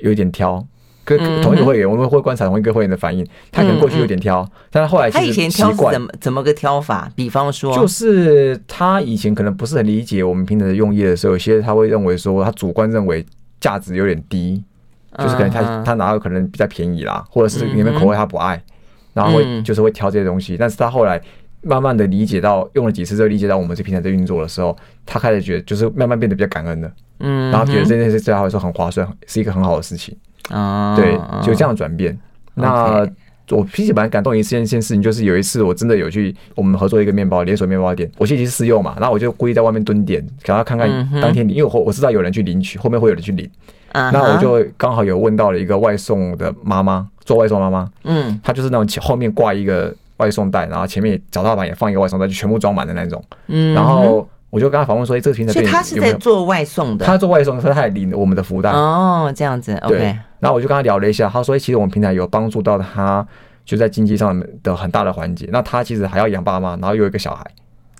[0.00, 0.66] 有点挑，
[1.04, 7.10] 跟同一个会员，我们会观察同一个会员的反应，他可能过去有点挑，但是后来他以前挑怎么怎么个挑法？
[7.14, 13.24] 比方说，就是他以前可能不是很理解我们平台的用意的时候，有些他会认为说他主观认为
[13.60, 14.64] 价值有点低，
[15.18, 18.60] 就是可能他他拿到可能比较便宜啦，或者是里面口味他不爱，
[19.12, 21.20] 然后会就是会挑这些东西，但是他后来。
[21.62, 30.16] 慢慢的理解到，用了几次之后理解到我们这平台在运作的时候，他开始觉得就是慢慢变得比较感恩的，嗯，然后觉得这件事对他来说很划算，是一个很好的事情。
[30.48, 32.18] 啊，对，就这样转变。
[32.54, 33.06] 那
[33.50, 40.88] 我其实蛮感动一件件事情，就是有一次我真的有去我们合作一个面包连锁面包店，我其实是试用嘛，然后我就故意在外面蹲点，想要看看
[41.20, 43.48] 当天，因为我我知道有人去领取，后面会有人去领，
[43.92, 49.94] 那我就刚好有问到了一个外送的妈妈，做外送妈妈，嗯，她就是那种后面挂一个。
[50.20, 53.22] 外送袋，然后前面脚踏板也放一个外送袋，就全部装满的那种。
[53.48, 57.06] 嗯，然后我就跟他访问说：“哎，这个平台，所以他是在做外送的。
[57.06, 58.70] 他做外送，所以他也领我们的福袋。
[58.70, 59.72] 哦，这样子。
[59.88, 59.96] 对。
[59.96, 60.18] OK。
[60.38, 63.26] 然后我就跟他聊了一下，他说：“其实我们平台有帮助到他，
[63.64, 65.48] 就在经济上的很大的环节。
[65.50, 67.44] 那他其实还要养爸妈，然后又有一个小孩。”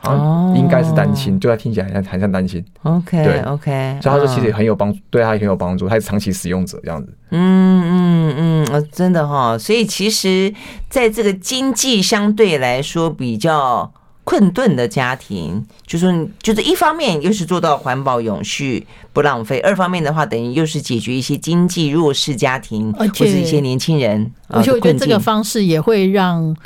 [0.03, 2.65] 哦，应该是单亲，就他听起来很像很像单亲。
[2.85, 7.13] OK，对，OK，所以他说其实很有帮助，对他也很有帮助，他是长期使用者这样子。
[7.33, 8.00] 嗯嗯
[8.37, 10.53] 嗯，真的哈，所以其实
[10.89, 13.93] 在这个经济相对来说比较
[14.25, 26.57] 困顿的家庭，就是就是一方面又是做到环保永续不浪费，二方面的话等于又是解决一些经济弱势家庭或者一些年轻人，而且我觉得这个方式也会让。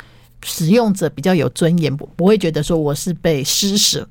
[0.47, 4.07] 使用者比较有尊严，不不会觉得说我是被施舍，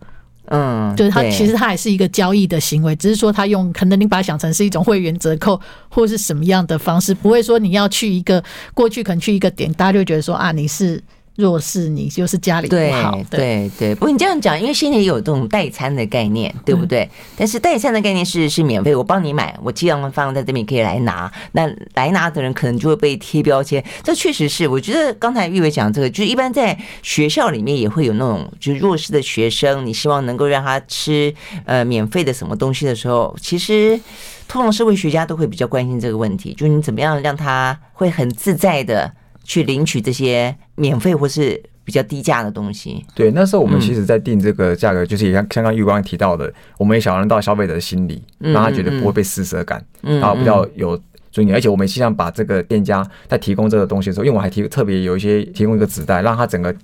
[0.46, 8.42] 嗯，就是他其实他也是一个交易的行为，只是说他用可能你把它想成是一种会员折扣或是什么样的方式，不会说你要去一个
[8.74, 11.02] 过去可能去一个点，大家就觉得说啊你是。
[11.36, 13.94] 若是你就是家里不好，对对对。
[13.96, 17.02] 不过你这样讲，因为现在也有这种代餐的概念，对不对？
[17.02, 21.30] 嗯、但是代餐的概念是是免费，我帮你买，我寄样放在这边可以来拿。
[21.50, 24.68] 那来拿的人可能就会被贴标签，这确实是。
[24.68, 33.98] 我觉得刚才玉伟讲这个，就是一般在学校里面也会有那种，就是弱势的学生，你希望能够让他吃呃免费的什么东西的时候，其实
[34.46, 39.12] 通常社会学家都会比较关心这个问题，就是你怎么样让他会很自在的。
[39.44, 43.04] 去领取这些免费或是比较低价的东西。
[43.14, 50.98] 对，那时候我们其实，在定这个价格，就是也像刚刚玉刚提到的，我们也想让到消费者的心理，让他觉得不会被施舍感，然后比较有
[51.30, 51.54] 尊严。
[51.54, 56.74] 而且我们希望把这个店家在提供这个东西的时候，因为我还提特别有一些提供一个纸袋，让他整个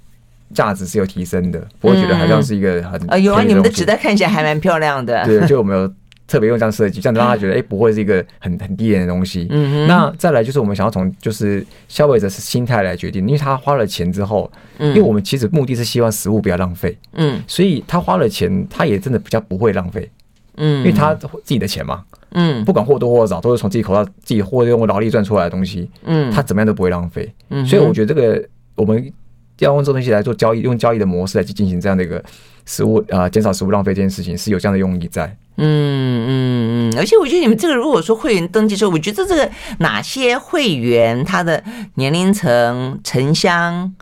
[0.53, 5.25] 价值是有提升的，不会觉得好像是一个很啊有啊，你们的纸袋看起来还蛮漂亮的。
[5.25, 5.93] 对，就我们有。
[6.31, 9.49] 特别用这样设计，这样子让他觉得，哎，不会是一个很很低廉的东西。
[9.51, 16.97] 嗯，那再来就是我们想要从就是消费者是心态来决定，因为他花了钱之后，因为我们其实目的是希望食物不要浪费。
[17.15, 20.09] 嗯，所以他花了钱，他也真的比较不会浪费。
[20.57, 22.05] 嗯，因为他自己的钱嘛。
[22.33, 25.91] 嗯，不管或多或少，都是从自己口袋自己或者用劳力赚出来的东西。
[26.05, 27.29] 嗯，他怎么样都不会浪费。
[27.49, 29.13] 嗯，所以我觉得这个我们
[29.61, 32.23] 要用这东西来做交易，用交易的模式来去进行这样的一个
[32.67, 35.27] 食物啊，减少食物浪费这件事情是有这样的用意在。
[35.57, 41.63] 嗯嗯嗯，而且我觉得你们这个，如果说会员登记之后，我觉得这个哪些会员他的
[41.97, 43.95] 年龄层、城乡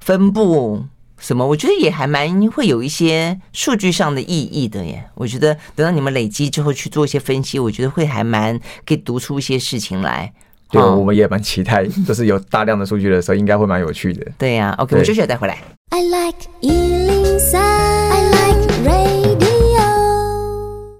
[0.00, 0.84] 分布，
[1.18, 1.46] 什么？
[1.46, 5.04] 我觉得也还蛮会有一些数据上的意义的耶。
[5.14, 10.32] 我觉得等到你们累积之后去做一些分析，我觉得会还蛮可以读出一些事情来。
[10.70, 14.26] 对，我们也蛮期待，就是有大量的数据的时候，应该会蛮有趣的。
[14.36, 15.58] 对呀、啊、，OK，我们休息再回来。
[15.90, 16.48] I like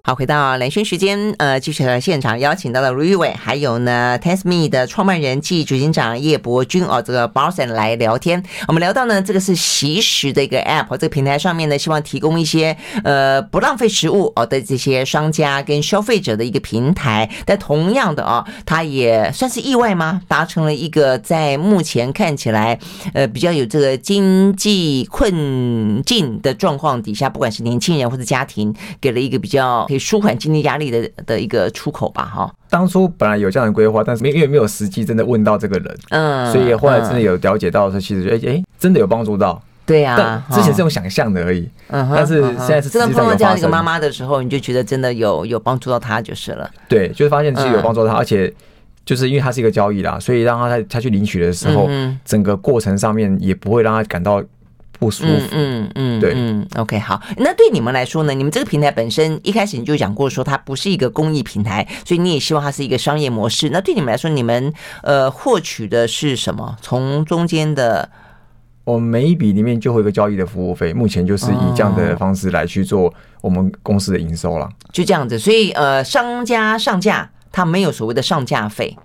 [0.06, 8.40] 好，回到蓝轩时间，呃，继续来现场邀请到了卢玉伟，还有呢 t e s m e 的创办人暨执行长叶伯钧哦，这个 Barson 来聊天。
[8.68, 17.28] 我们聊到呢，这个是惜食的一个 App，这个平台上面呢，希望提供一些呃不浪费食物哦的这些商家跟消费者的一个平台。
[17.44, 20.22] 但同样的、哦，它也算是意外吗？
[20.28, 22.78] 达成了一个在目前看起来
[23.12, 29.84] 呃比较有这个经济困境的状况底下，不管是年轻人或者家庭，给了一个比较。
[29.98, 32.54] 舒缓经济压力的的一个出口吧，哈。
[32.68, 39.62] 当初本来有这样的规划，但是没因为没有实际真的问到这个人，嗯，所以后来真的有了解到说，其实哎哎，真的有帮助到。
[39.86, 46.68] 对呀，之前是用想象的而已，嗯，但是现在是真的碰到这样一个妈妈的时候，你就觉得真的有有帮助到她就是了。
[46.88, 48.52] 对，就是发现自己有帮助到她，而且
[49.04, 51.88] 就是因为它是一个交易啦，所以让他他他去领取的时候，
[52.24, 54.42] 整个过程上面也不会让她感到。
[54.98, 58.34] 不舒服，嗯嗯，嗯对，嗯，OK，好，那对你们来说呢？
[58.34, 63.70] 你们这个平台本身一开始你就讲过说它不是一个公益平台，所以你也希望它是一个商业模式。
[63.70, 64.72] 那对你们来说，你们
[65.02, 66.76] 呃获取的是什么？
[66.80, 68.08] 从中间的，
[68.84, 75.38] 我们每一笔里面就会有一个交易的服务费，目前就是以这样的方式来去做我们公司的营收了，哦，就这样子。
[75.38, 78.96] 所以呃，商家上架，它没有所谓的上架费。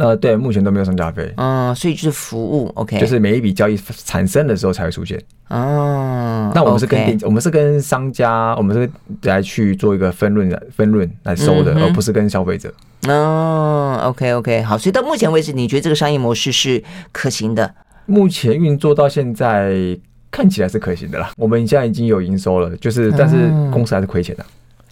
[0.00, 1.30] 呃，对，目前都没有上架费。
[1.36, 5.20] 嗯，所以就是服务，OK，就是每一笔交易产生的时候才会出现。
[5.48, 8.90] 哦，那我们是跟店.我们是跟商家，我们是
[9.28, 12.72] 来去做一个分润的分润来收的，嗯，而不是跟消费者。
[13.08, 16.82] 哦，OK，OK，好，所以到目前为止，你觉得这个商业模式是
[17.12, 17.74] 可行的？
[18.06, 19.74] 目前运作到现在
[20.30, 21.30] 看起来是可行的啦。
[21.36, 24.44] 我们现在已经有营收了，就是但是公司还是亏钱的。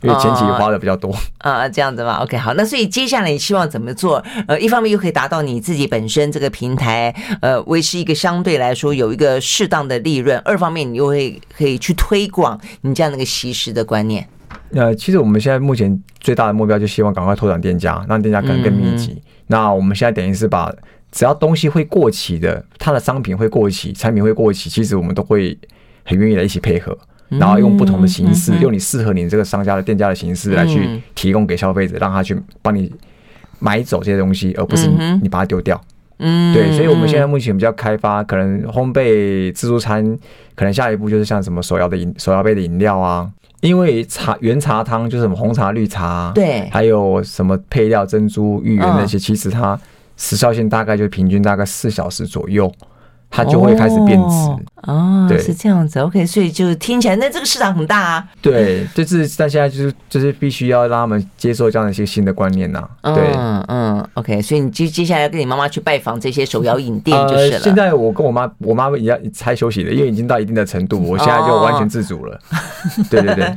[0.03, 4.25] 因为前期花的比较多啊、这样子嘛，OK，好，那所以接下来你希望怎么做？
[4.47, 14.29] 呃，一方面又可以达到你自己本身这个平台，呃，维持一个相对来说有一个适当的利润；二方面你又会可以去推广你这样的一个惜食的观念。
[14.73, 19.13] 呃，其实我们现在目前最大的目标就希望赶快拓展店家，让店家更更密集。
[19.13, 20.73] 嗯、那我们现在等于是把
[21.11, 25.59] 只要东西会过期的，它的商品会过期，产品会过期，其实我们都会
[26.05, 26.97] 很愿意来一起配合。
[27.29, 32.93] 然后用不同的形式，用你适合你这个商家的店家的形式来去提供给消费者，让他去帮你
[33.59, 34.89] 买走这些东西，而不是
[35.23, 35.81] 你把它丢掉。
[36.21, 40.05] 嗯，对，所以我们现在目前比较开发，可能烘焙自助餐，
[40.57, 49.79] 可能下一步就是像什么手摇的饮、手摇杯的饮料啊，因为茶原茶汤就是什么红茶、绿茶，对，还有什么配料珍珠、芋圆那些，其实它
[50.17, 52.73] 时效性大概就平均大概四小时左右。
[53.31, 54.35] 它就会开始变质
[54.83, 55.99] 哦，对，是这样子。
[56.01, 58.29] OK，所以就听起来，那这个市场很大啊。
[58.41, 63.15] 对，就是但现在就是就是必须要让他们接受这样的一些新的观念呐、啊。
[63.15, 67.57] 对，嗯嗯，OK，所以你接接下来要跟你妈妈去拜访这些手摇饮店就是了。
[67.57, 72.41] 呃、现在我跟我妈，我妈也才休息的，因为已经到一定的程度，我现在就完全自主了。
[72.49, 73.55] 哦、对对对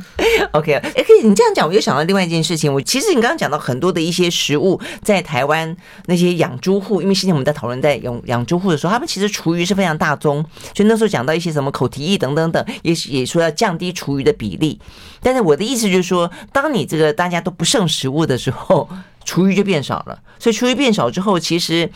[0.50, 2.72] ，OK，哎，可以你这样讲，我又想到另外一件事情。
[2.72, 5.74] 我其实你刚刚讲到很多的一些食物，在台湾
[6.06, 9.61] 那些养猪户，因为现在我们在讨论在养养猪户的时候，他们其实厨余。
[9.64, 10.44] 是非常大宗，
[10.74, 14.80] 所以那时候讲到一些什么口蹄疫等等等，也也说要降低厨余的比例。
[15.20, 18.88] 但是我的意思就是说，当你这个大家都不剩食物的时候，
[19.24, 20.18] 厨余就变少了。
[20.38, 21.90] 所以厨余变少之后，其实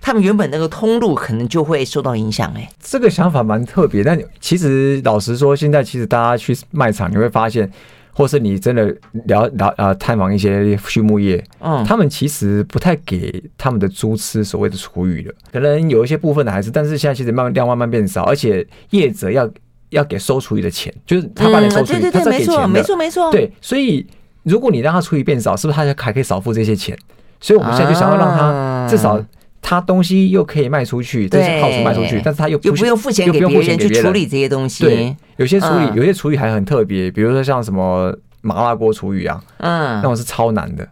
[0.00, 2.52] 他们原本那个通路可能就会受到影响。
[2.56, 4.02] 哎，这个想法蛮特别。
[4.02, 7.70] 但其实老实说，现在其实大家去卖场，你会发现。
[8.12, 8.94] 或是你真的
[9.26, 19.48] 聊聊呃探访一些畜牧业，嗯，他们其实不太给他们的猪吃所谓的厨余的，可能有一些部分的还是，但是现在其实慢慢量慢慢变少，而且业者要
[19.90, 24.06] 要给收厨余的钱，就是他帮你收厨余，他再给钱的，没错没错，对，所以
[24.42, 26.98] 如果你让他厨余变少，是不是他就还可以少付这些钱？
[27.40, 29.24] 所以我们现在就想要让他至少。
[29.62, 34.84] 他东西又可以卖出去，这是好处卖出去，但是他又不又不用付钱给别人去处理这些东西。
[34.84, 40.88] 对，有些处理、嗯、有些厨余还很特别，比如说像什么麻辣锅厨余啊，嗯，那种是超难的。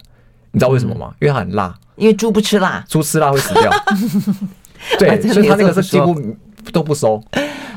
[0.51, 1.07] 你知道为什么吗？
[1.11, 3.71] 嗯、因为它很辣，因为猪不吃辣，猪吃辣会死掉。
[4.97, 6.15] 对，所以他那个是几乎
[6.71, 7.21] 都不收，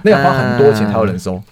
[0.02, 1.42] 那个花很多钱才有人收。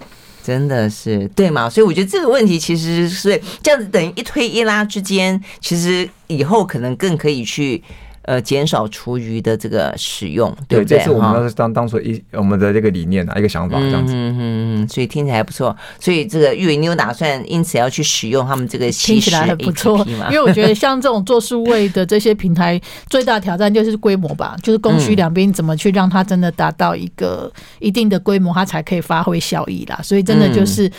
[0.42, 1.68] 真的是对嘛？
[1.68, 7.82] 所以我觉得这个问题其实是这样子，等于一推一拉之间，其实以后可能更可以去。
[8.22, 10.98] 呃减少厨余的这个使用，对不对？
[10.98, 14.12] 这是我们当时当当初一我们的这个理念啊，一个想法这样子。
[14.14, 14.38] 嗯嗯
[14.82, 15.74] 嗯，所以听起来还不错。
[15.98, 30.00] 所以这个玉伟，你有打算因此要去使用他们这个听起来还不错，因为我觉得像这种做数位的这些平台，最大挑战就是规模吧， 就是供需两边怎么去让它真的达到一个一定的规模，它才可以发挥效益啦。
[30.02, 30.90] 所以真的就是。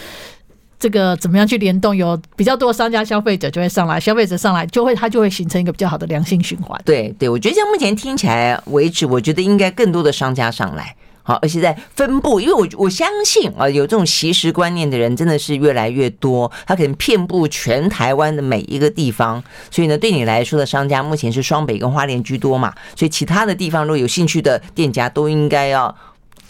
[0.82, 1.96] 这个怎么样去联动？
[1.96, 6.82] 有比较多商家、消费者就会上来，消费者上来就会，它就会形成一个比较好的良性循环。
[6.84, 25.96] 对对，我觉得像目前听起来为止，我觉得应该更多的商家上来，好，而且在分布，因为我我相信啊，有这种惜食观念的人真的是越来越多，他可能遍布全台湾的每一个地方，所以呢，对你来说的商家目前是双北跟花莲居多嘛，所以其他的地方如果有兴趣的店家都应该要。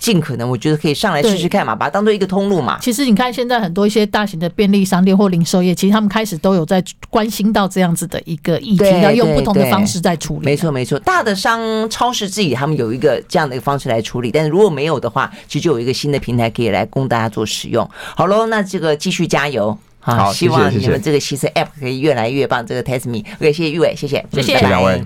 [0.01, 2.79] 尽可能，我觉得可以上来试试看嘛，把它当做一个通路嘛。
[2.81, 10.45] 其实你看，现在很多一些大型的便利商店或零售业，其实他们开始都有在关心到这样子的一个议题，要用不同的方式在处理。
[10.45, 10.97] 没错，没错。
[11.01, 17.87] 大的商超市自己他们有一个这样的一个方式来处理，但是如果没有的话，其实就有一个新的平台可以来供大家做使用。
[18.15, 22.65] 好喽，那这个继续加油好，希望你们这个西式 App 可以越来越棒。
[22.65, 25.05] 这个 Tasteme，OK，谢谢玉伟，谢谢，谢谢两位。